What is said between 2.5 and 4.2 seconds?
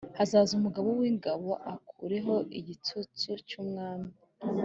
igitutsi cy’umwami